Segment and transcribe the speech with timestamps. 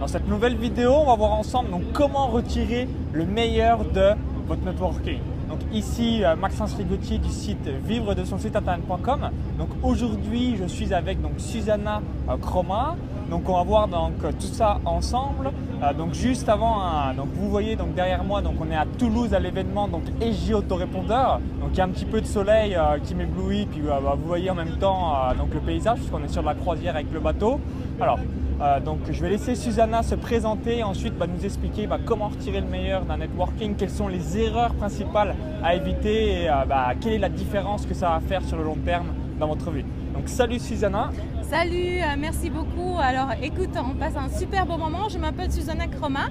[0.00, 4.12] Dans cette nouvelle vidéo, on va voir ensemble donc, comment retirer le meilleur de
[4.46, 5.18] votre networking.
[5.48, 9.30] Donc ici euh, Maxence Rigotier du site vivre de son site internet.com.
[9.58, 12.94] Donc aujourd'hui, je suis avec donc Susanna euh, Chroma.
[13.28, 15.50] Donc on va voir donc tout ça ensemble.
[15.82, 18.86] Euh, donc juste avant, hein, donc vous voyez donc derrière moi, donc on est à
[18.86, 21.40] Toulouse à l'événement donc EJ Autorépondeur.
[21.60, 24.48] Donc il y a un petit peu de soleil qui m'éblouit, puis bah, vous voyez
[24.48, 27.58] en même temps donc le paysage puisqu'on est sur la croisière avec le bateau.
[28.00, 28.18] Alors
[28.60, 32.28] euh, donc je vais laisser Susanna se présenter et ensuite bah, nous expliquer bah, comment
[32.28, 36.88] retirer le meilleur d'un networking, quelles sont les erreurs principales à éviter et euh, bah,
[37.00, 39.06] quelle est la différence que ça va faire sur le long terme
[39.38, 39.84] dans votre vie.
[40.12, 41.10] Donc salut Susanna.
[41.42, 42.96] Salut, euh, merci beaucoup.
[43.00, 45.08] Alors écoute, on passe un super beau moment.
[45.08, 46.26] Je m'appelle Susanna Croma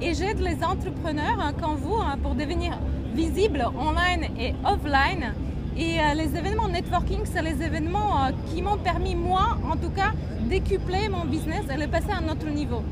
[0.00, 2.76] et j'aide les entrepreneurs hein, comme vous hein, pour devenir
[3.14, 5.32] visibles online et offline.
[5.76, 10.12] Et les événements networking, c'est les événements qui m'ont permis, moi en tout cas,
[10.48, 12.82] décupler mon business et le passer à un autre niveau.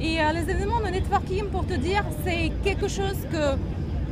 [0.00, 3.16] Et euh, les événements de networking, pour te dire, c'est quelque chose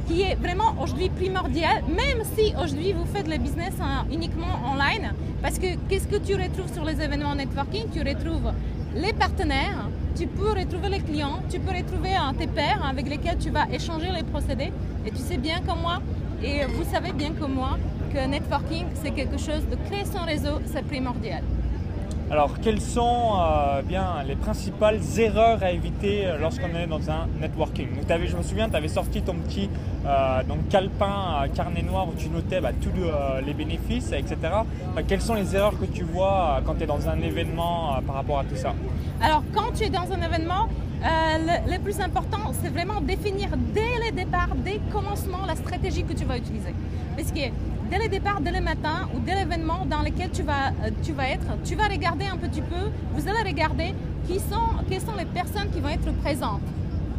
[0.07, 5.13] qui est vraiment aujourd'hui primordial, même si aujourd'hui vous faites le business hein, uniquement online.
[5.43, 7.85] Parce que qu'est-ce que tu retrouves sur les événements networking?
[7.93, 8.53] Tu retrouves
[8.95, 13.39] les partenaires, tu peux retrouver les clients, tu peux retrouver hein, tes pairs avec lesquels
[13.39, 14.73] tu vas échanger les procédés.
[15.07, 16.01] Et tu sais bien comme moi,
[16.43, 17.79] et vous savez bien comme moi,
[18.15, 21.43] que networking, c'est quelque chose de créer son réseau, c'est primordial.
[22.31, 27.27] Alors, quelles sont euh, bien les principales erreurs à éviter euh, lorsqu'on est dans un
[27.41, 27.89] networking?
[28.09, 29.69] Je me souviens, tu avais sorti ton petit
[30.07, 32.93] euh, donc, calepin carnet noir où tu notais bah, tous
[33.45, 34.37] les bénéfices, etc.
[35.09, 38.39] quelles sont les erreurs que tu vois quand tu es dans un événement par rapport
[38.39, 38.75] à tout ça?
[39.21, 40.69] Alors, quand tu es dans un événement,
[41.03, 46.05] le, le, plus important, c'est vraiment définir dès le départ, dès le commencement, la stratégie
[46.05, 46.75] que tu vas utiliser.
[47.17, 47.51] Parce que
[47.95, 51.13] dès le départ, dès le matin ou dès l'événement dans lequel tu vas, euh, tu
[51.13, 53.95] vas être, tu vas regarder un petit peu, vous allez regarder
[54.27, 56.63] qui sont, quelles sont les personnes qui vont être présentes.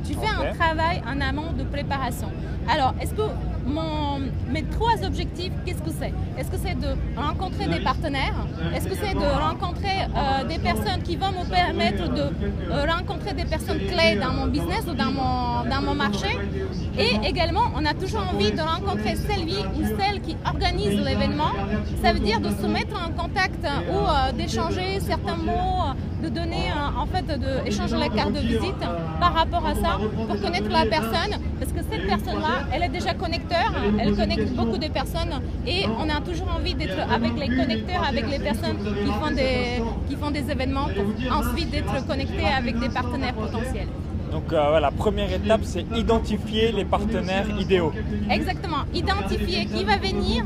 [0.05, 2.27] Tu fais un travail en amont de préparation.
[2.67, 3.21] Alors, est-ce que
[3.65, 6.13] mes trois objectifs, qu'est-ce que c'est?
[6.37, 8.35] Est-ce que c'est de rencontrer des partenaires?
[8.75, 13.33] Est-ce que c'est de rencontrer euh, des personnes qui vont me permettre de euh, rencontrer
[13.33, 16.37] des personnes clés dans mon business ou dans mon, dans mon marché?
[16.97, 21.51] Et également, on a toujours envie de rencontrer celui ou celle qui organise l'événement.
[22.01, 25.93] Ça veut dire de se mettre en contact ou euh, d'échanger certains mots,
[26.25, 26.65] de donner,
[26.97, 27.25] en fait,
[27.65, 28.83] d'échanger la carte de visite
[29.19, 31.33] par rapport à ça pour connaître la personne.
[31.59, 33.55] Parce que cette personne-là, elle est déjà connectée
[33.99, 38.29] elle connecte beaucoup de personnes et on a toujours envie d'être avec les connecteurs, avec
[38.29, 41.05] les personnes qui font des, qui font des événements pour
[41.37, 43.87] ensuite d'être connectés avec des partenaires potentiels.
[44.31, 47.93] Donc euh, la première étape, c'est identifier les partenaires idéaux.
[48.29, 50.43] Exactement, identifier qui va venir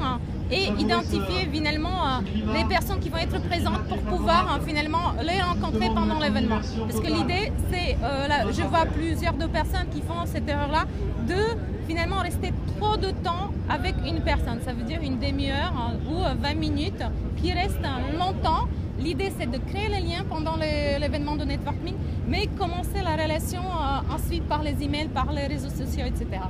[0.52, 5.42] et identifier finalement euh, les personnes qui vont être présentes pour pouvoir euh, finalement les
[5.42, 6.60] rencontrer pendant l'événement.
[6.88, 7.98] Parce que l'idée, c'est,
[8.52, 10.86] je vois plusieurs de personnes qui font cette erreur-là,
[11.28, 11.58] de
[11.88, 14.60] finalement rester trop de temps avec une personne.
[14.66, 15.74] Ça veut dire une demi-heure
[16.10, 17.04] ou 20 minutes
[17.42, 17.80] qui reste
[18.18, 18.68] longtemps.
[19.00, 21.96] L'idée, c'est de créer les liens pendant l'événement de networking,
[22.28, 26.42] mais commencer la relation euh, ensuite par les emails, par les réseaux sociaux, etc.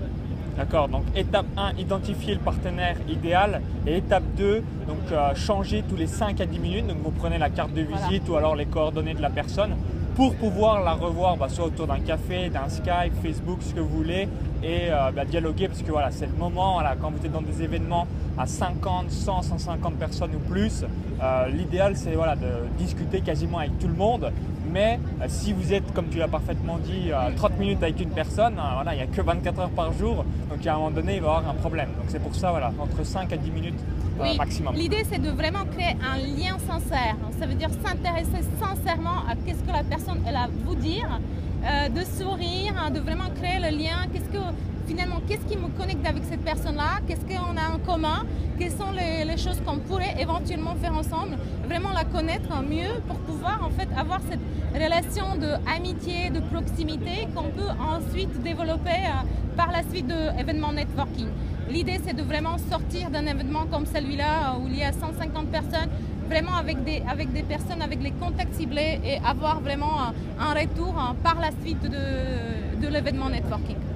[0.59, 3.61] D'accord, donc étape 1, identifier le partenaire idéal.
[3.87, 6.87] Et étape 2, donc euh, changer tous les 5 à 10 minutes.
[6.87, 9.77] Donc vous prenez la carte de visite ou alors les coordonnées de la personne
[10.17, 13.87] pour pouvoir la revoir bah, soit autour d'un café, d'un Skype, Facebook, ce que vous
[13.87, 14.27] voulez,
[14.61, 17.63] et euh, bah, dialoguer parce que voilà, c'est le moment, quand vous êtes dans des
[17.63, 18.05] événements
[18.37, 20.83] à 50, 100, 150 personnes ou plus,
[21.23, 24.29] euh, l'idéal c'est voilà, de discuter quasiment avec tout le monde.
[24.71, 28.55] Mais euh, si vous êtes, comme tu l'as parfaitement dit, 30 minutes avec une personne,
[28.55, 31.21] voilà, il n'y a que 24 heures par jour, donc à un moment donné, il
[31.21, 31.89] va y avoir un problème.
[31.97, 33.79] Donc c'est pour ça, voilà, entre 5 à 10 minutes
[34.19, 34.37] oui.
[34.75, 37.15] L'idée, c'est de vraiment créer un lien sincère.
[37.39, 41.19] Ça veut dire s'intéresser sincèrement à qu'est-ce que la personne elle a à vous dire,
[41.63, 44.07] euh, de sourire, hein, de vraiment créer le lien.
[44.11, 44.43] Qu'est-ce que
[44.89, 47.01] finalement, qu'est-ce qui me connecte avec cette personne-là?
[47.07, 48.25] Qu'est-ce qu'on a en commun?
[48.57, 51.37] Quelles sont les, choses qu'on pourrait éventuellement faire ensemble?
[51.67, 54.39] Vraiment la connaître mieux pour pouvoir en fait avoir cette
[54.73, 61.27] relation d'amitié, de proximité qu'on peut ensuite développer euh, par la suite de l'événement networking.
[61.69, 65.91] L'idée, c'est de vraiment sortir d'un événement comme celui-là où il y a 150 personnes,
[66.27, 69.95] vraiment avec des, avec des personnes, avec les contacts ciblés et avoir vraiment
[70.39, 73.88] un, retour hein, par la suite de, de l'événement networking.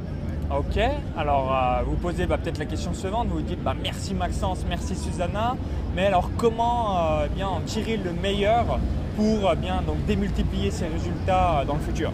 [0.56, 0.80] Ok,
[1.18, 4.64] alors euh, vous posez bah, peut-être la question suivante, vous vous dites bah, merci Maxence,
[4.70, 5.56] merci Susanna,
[5.96, 8.78] mais alors comment euh, bien en tirer le meilleur
[9.16, 12.12] pour euh, bien donc démultiplier ces résultats dans le futur?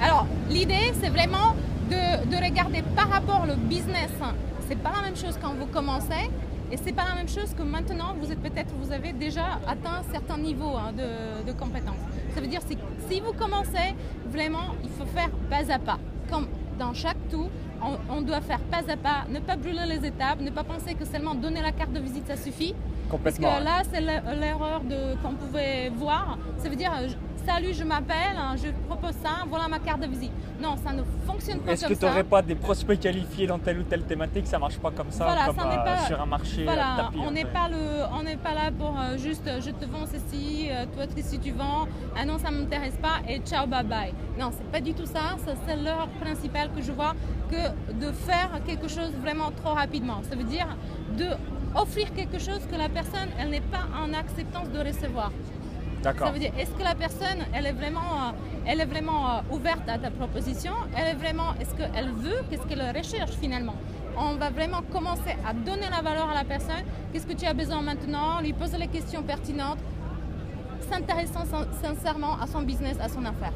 [0.00, 1.56] Alors l'idée c'est vraiment
[1.90, 4.10] de, de, regarder par rapport au business
[4.68, 6.30] c'est pas la même chose quand vous commencez
[6.70, 10.02] et c'est pas la même chose que maintenant vous êtes peut-être vous avez déjà atteint
[10.12, 11.98] certains niveaux hein, de, compétences.
[12.36, 12.74] Ça veut dire que
[13.08, 13.96] si vous commencez,
[14.28, 15.98] vraiment, il faut faire pas à pas.
[16.30, 16.46] Comme
[16.78, 17.48] dans chaque tout,
[18.10, 21.04] on, doit faire pas à pas, ne pas brûler les étapes, ne pas penser que
[21.04, 22.74] seulement donner la carte de visite, ça suffit.
[23.10, 23.48] Complètement.
[23.48, 24.82] Parce que là, c'est l'erreur
[25.22, 26.38] qu'on pouvait voir.
[26.58, 26.92] Ça veut dire,
[27.46, 30.32] salut, je m'appelle, hein, je propose ça, voilà ma carte de visite.
[30.60, 31.86] Non, ça ne fonctionne pas comme ça.
[31.86, 34.46] Est-ce que tu n'aurais pas des prospects qualifiés dans telle ou telle thématique?
[34.46, 37.68] Ça marche pas comme ça, comme euh, pas, sur un marché voilà, On n'est pas,
[38.42, 42.24] pas là pour euh, juste euh, je te vends ceci, toi si tu vends, ah
[42.24, 44.12] non, ça ne m'intéresse pas et ciao, bye bye.
[44.38, 45.36] Non, c'est pas du tout ça.
[45.66, 47.14] c'est l'erreur principale que je vois
[47.50, 50.20] que de faire quelque chose vraiment trop rapidement.
[50.28, 50.66] Ça veut dire
[51.16, 51.26] de
[51.74, 55.30] offrir quelque chose que la personne, elle n'est pas en acceptance de recevoir.
[56.02, 59.86] Ça veut dire, est-ce que la personne, elle est vraiment, euh, est vraiment euh, ouverte
[59.88, 60.72] à ta proposition?
[60.96, 62.42] Elle est vraiment, est-ce qu'elle veut?
[62.48, 63.74] Qu'est-ce qu'elle recherche finalement?
[64.16, 66.84] On va vraiment commencer à donner la valeur à la personne.
[67.12, 68.40] Qu'est-ce que tu as besoin maintenant?
[68.40, 69.78] Lui poser les questions pertinentes,
[70.90, 71.44] s'intéressant
[71.82, 73.52] sincèrement à son business, à son affaire.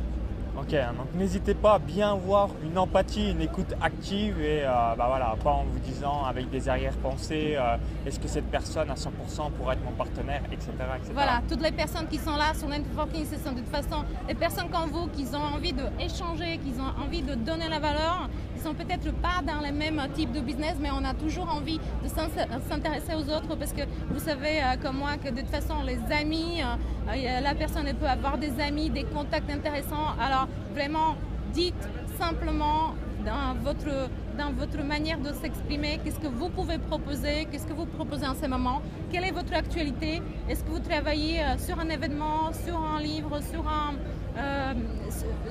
[0.56, 5.06] Ok, donc n'hésitez pas à bien voir une empathie, une écoute active et euh, bah
[5.08, 9.50] voilà, pas en vous disant avec des arrière-pensées euh, est-ce que cette personne à 100%
[9.58, 10.70] pourrait être mon partenaire, etc.,
[11.12, 14.34] Voilà, toutes les personnes qui sont là sur networking, ce sont de toute façon des
[14.34, 18.28] personnes comme vous qui ont envie d'échanger, qui ont envie de donner la valeur.
[18.64, 22.08] Sont peut-être pas dans les mêmes types de business, mais on a toujours envie de
[22.08, 25.98] s'intéresser aux autres parce que vous savez euh, comme moi que de toute façon les
[26.10, 26.62] amis,
[27.06, 30.14] la personne peut avoir des amis, des contacts intéressants.
[30.18, 31.14] Alors vraiment,
[31.52, 31.74] dites
[32.18, 32.94] simplement
[33.26, 37.86] dans votre, dans votre manière de s'exprimer, qu'est-ce que vous pouvez proposer, qu'est-ce que vous
[37.86, 38.82] proposez en ce moment,
[39.12, 43.40] quelle est votre actualité, est-ce que vous travaillez euh, sur un événement, sur un livre,
[43.40, 43.94] sur un,
[44.36, 44.72] euh,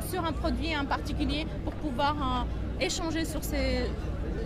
[0.09, 3.89] sur un produit en particulier pour pouvoir euh, échanger sur ces,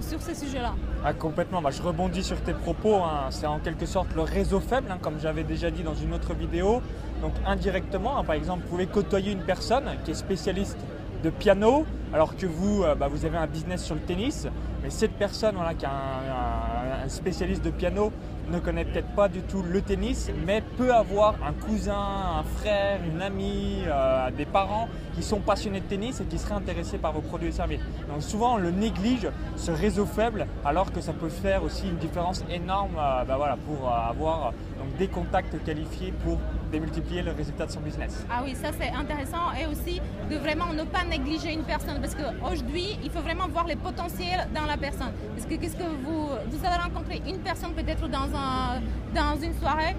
[0.02, 0.74] sur ces sujets-là?
[1.04, 3.28] Ah, complètement, bah, je rebondis sur tes propos, hein.
[3.32, 6.34] c'est en quelque sorte le réseau faible, hein, comme j'avais déjà dit dans une autre
[6.34, 6.82] vidéo.
[7.22, 10.78] Donc indirectement, hein, par exemple, vous pouvez côtoyer une personne qui est spécialiste
[11.24, 14.48] de piano, alors que vous, euh, bah, vous avez un business sur le tennis,
[14.84, 18.12] mais cette personne voilà, qui est un spécialiste de piano
[18.52, 21.94] ne connaît peut-être pas du tout le tennis, mais peut avoir un cousin,
[22.40, 26.56] un frère, une amie, euh, des parents qui sont passionnés de tennis et qui seraient
[26.56, 27.82] intéressés par vos produits et services.
[28.10, 31.98] Donc souvent on le néglige, ce réseau faible, alors que ça peut faire aussi une
[31.98, 36.38] différence énorme euh, bah voilà, pour avoir donc, des contacts qualifiés pour
[36.68, 38.26] démultiplier le résultat de son business.
[38.30, 42.16] Ah oui, ça c'est intéressant et aussi de vraiment ne pas négliger une personne parce
[42.16, 45.12] qu'aujourd'hui, il faut vraiment voir les potentiels dans la personne.
[45.36, 48.82] Parce que qu'est-ce que vous, vous allez rencontrer une personne peut-être dans, un,
[49.14, 49.96] dans une soirée,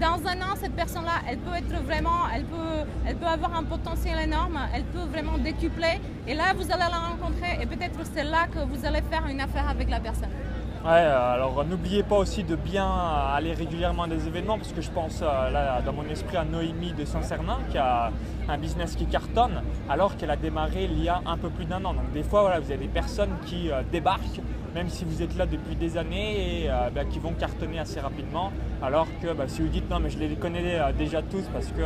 [0.00, 3.64] dans un an, cette personne-là, elle peut être vraiment, elle peut, elle peut avoir un
[3.64, 6.00] potentiel énorme, elle peut vraiment décupler.
[6.26, 9.40] Et là, vous allez la rencontrer et peut-être c'est là que vous allez faire une
[9.40, 10.30] affaire avec la personne.
[10.88, 12.90] Ouais, euh, alors n'oubliez pas aussi de bien
[13.34, 16.46] aller régulièrement à des événements parce que je pense euh, là dans mon esprit à
[16.46, 18.10] Noémie de Saint-Cernin qui a
[18.48, 21.84] un business qui cartonne alors qu'elle a démarré il y a un peu plus d'un
[21.84, 21.92] an.
[21.92, 24.40] Donc des fois voilà, vous avez des personnes qui euh, débarquent
[24.74, 28.50] même si vous êtes là depuis des années et bah, qui vont cartonner assez rapidement
[28.80, 31.82] alors que bah, si vous dites non mais je les connais déjà tous parce que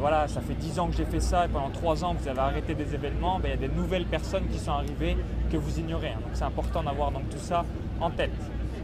[0.00, 2.40] voilà, ça fait 10 ans que j'ai fait ça et pendant 3 ans vous avez
[2.40, 5.16] arrêté des événements, bah, il y a des nouvelles personnes qui sont arrivées
[5.50, 6.08] que vous ignorez.
[6.08, 6.20] Hein.
[6.20, 7.64] Donc c'est important d'avoir donc tout ça
[8.00, 8.30] en tête.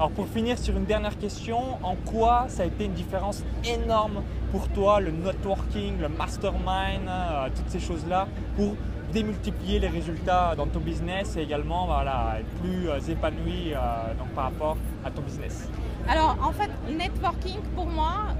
[0.00, 4.22] Alors pour finir sur une dernière question, en quoi ça a été une différence énorme
[4.50, 8.26] pour toi, le networking, le mastermind, euh, toutes ces choses-là,
[8.56, 8.76] pour
[9.12, 13.78] démultiplier les résultats dans ton business et également être plus euh, épanoui euh,
[14.18, 15.68] donc, par rapport à ton business?
[16.10, 18.34] Alors en fait, networking pour moi,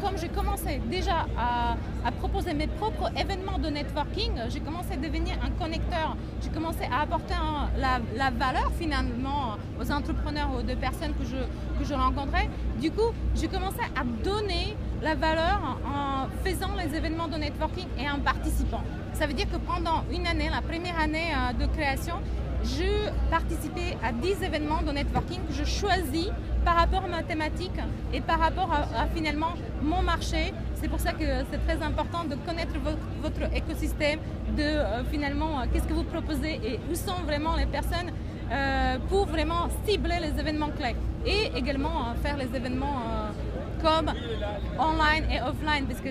[0.00, 1.76] comme j'ai commencé déjà à,
[2.12, 6.16] proposer mes propres événements de networking, j'ai commencé à devenir un connecteur.
[6.42, 7.34] J'ai commencé à apporter
[7.76, 11.36] la, valeur finalement aux entrepreneurs ou aux personnes que je,
[11.78, 12.48] que je rencontrais.
[12.80, 18.08] Du coup, j'ai commencé à donner la valeur en faisant les événements de networking et
[18.08, 18.80] en participant.
[19.12, 22.16] Ça veut dire que pendant une année, la première année euh, de création,
[22.66, 26.28] je participais à 10 événements de networking que je choisis
[26.64, 27.78] par rapport à ma thématique
[28.12, 30.52] et par rapport à, finalement mon marché.
[30.74, 32.74] C'est pour ça que c'est très important de connaître
[33.22, 34.18] votre, écosystème,
[34.56, 38.10] de euh, finalement euh, qu'est-ce que vous proposez et où sont vraiment les personnes
[38.52, 43.02] euh, pour vraiment cibler les événements clés et également faire les événements
[43.82, 44.12] comme
[44.78, 46.10] online et offline parce que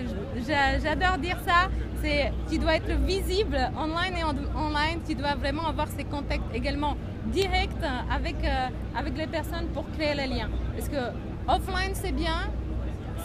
[0.82, 1.68] j'adore dire ça
[2.06, 5.00] c'est tu dois être visible online et online.
[5.08, 6.96] Tu dois vraiment avoir ces contacts également
[7.26, 10.50] directs avec, euh, avec les personnes pour créer les liens.
[10.76, 11.02] Parce que
[11.48, 12.50] offline c'est bien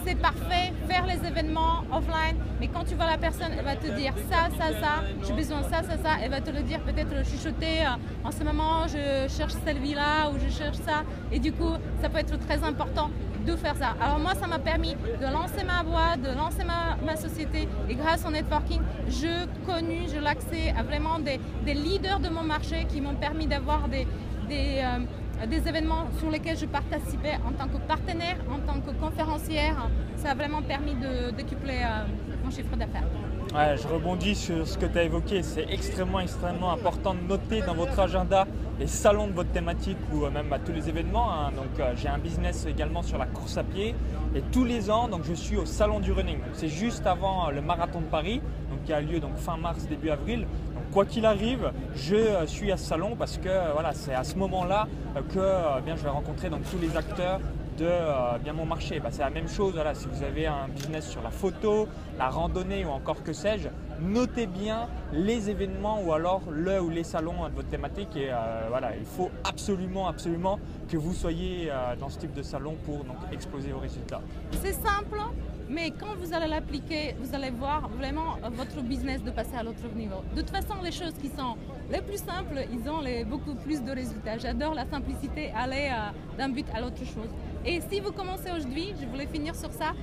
[0.04, 3.86] c'est parfait, faire les événements offline, mais quand tu vois la personne, elle va te
[3.86, 6.80] dire ça, ça, ça, j'ai besoin de ça, ça, ça, elle va te le dire,
[6.80, 11.38] peut-être chuchoter, euh, en ce moment je cherche cette vie-là ou je cherche ça, et
[11.38, 13.12] du coup ça peut être très important
[13.46, 13.96] de faire ça.
[14.02, 17.68] Alors moi, ça m'a permis de lancer ma boîte, de lancer ma, société.
[17.90, 22.86] Et grâce au networking, je connu, j'ai l'accès à vraiment des, leaders de mon marché
[22.90, 24.08] qui m'ont permis d'avoir des,
[24.48, 28.92] des, euh, des, événements sur lesquels je participais en tant que partenaire, en tant que
[28.92, 29.90] conférencière.
[30.16, 32.06] Ça a vraiment permis de décupler euh,
[32.44, 33.08] mon chiffre d'affaires.
[33.54, 35.44] Je rebondis sur ce que tu as évoqué.
[35.44, 38.48] C'est extrêmement, extrêmement important de noter dans votre agenda
[38.80, 41.30] les salons de votre thématique ou euh, même à tous les événements.
[41.32, 41.52] Hein.
[41.56, 43.94] Donc, euh, j'ai un business également sur la course à pied
[44.34, 46.38] et tous les ans, donc, je suis au salon du running.
[46.54, 48.42] C'est juste avant euh, le marathon de Paris,
[48.86, 50.48] qui a lieu donc, fin mars, début avril.
[50.94, 54.88] Quoi qu'il arrive, je suis à ce salon parce que voilà, c'est à ce moment-là
[55.30, 57.40] que bien, je vais rencontrer donc, tous les acteurs
[57.82, 59.00] de euh, bien mon marché.
[59.00, 62.30] Bah, c'est la même chose, voilà, si vous avez un business sur la photo, la
[62.30, 63.70] randonnée ou encore que sais-je,
[64.00, 68.68] notez bien les événements ou alors le ou les salons de votre thématique et euh,
[68.70, 70.60] voilà, il faut absolument, absolument
[70.90, 74.22] que vous soyez euh, dans ce type de salon pour donc, exploser vos résultats.
[74.62, 75.20] C'est simple,
[75.68, 79.88] mais quand vous allez l'appliquer, vous allez voir vraiment votre business de passer à l'autre
[79.96, 80.22] niveau.
[80.36, 81.56] De toute façon, les choses qui sont
[81.92, 84.38] les plus simples, ils ont beaucoup plus de résultats.
[84.38, 85.90] J'adore la simplicité, aller
[86.38, 87.30] d'un but à l'autre chose.
[87.66, 89.94] Et si vous commencez aujourd'hui, je voulais finir sur ça,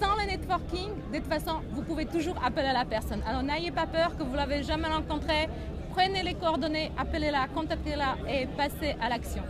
[0.00, 3.22] sans le networking, de toute façon, vous pouvez toujours appeler la personne.
[3.28, 5.48] Alors n'ayez pas peur que vous l'avez jamais rencontrée.
[5.90, 9.42] Prenez les coordonnées, appelez-la, contactez-la et passez à l'action.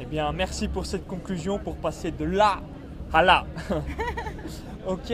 [0.00, 2.60] Eh bien, merci pour cette conclusion, pour passer de là
[3.12, 3.44] à là.
[4.86, 5.12] ok,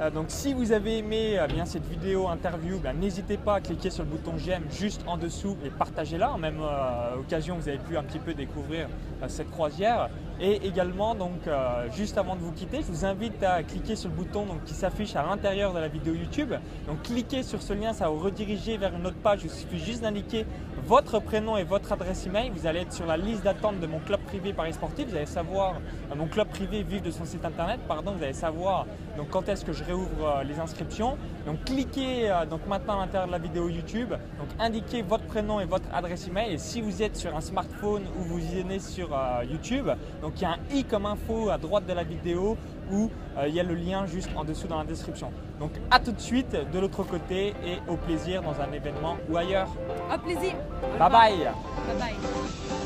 [0.00, 3.60] euh, donc si vous avez aimé euh, bien cette vidéo interview, ben, n'hésitez pas à
[3.60, 6.32] cliquer sur le bouton j'aime juste en dessous et partagez-la.
[6.32, 8.88] En même euh, occasion, vous avez pu un petit peu découvrir
[9.28, 10.08] cette croisière.
[10.40, 11.48] Et également, donc,
[11.94, 14.74] juste avant de vous quitter, je vous invite à cliquer sur le bouton donc, qui
[14.74, 16.54] s'affiche à l'intérieur de la vidéo YouTube.
[16.86, 19.40] Donc cliquez sur ce lien, ça va vous rediriger vers une autre page.
[19.44, 20.46] Il suffit juste d'indiquer
[20.86, 22.50] votre prénom et votre adresse email.
[22.54, 25.08] Vous allez être sur la liste d'attente de mon club privé Paris Sportif.
[25.08, 25.74] Vous allez savoir,
[26.16, 29.64] mon club privé Vive de son site internet, pardon, vous allez savoir donc, quand est-ce
[29.64, 31.18] que je réouvre euh, les inscriptions.
[31.44, 35.60] Donc cliquez euh, donc maintenant à l'intérieur de la vidéo YouTube, donc indiquez votre prénom
[35.60, 36.54] et votre adresse email.
[36.54, 39.88] Et si vous êtes sur un smartphone ou vous visionnez sur euh, YouTube,
[40.36, 42.56] il y a un i comme info à droite de la vidéo
[42.92, 43.10] où
[43.46, 45.30] il y a le lien juste en dessous dans la description.
[45.58, 49.36] Donc à tout de suite de l'autre côté et au plaisir dans un événement ou
[49.36, 49.68] ailleurs.
[50.12, 50.54] Au plaisir.
[50.98, 51.36] Bye bye.
[51.36, 52.79] Bye bye.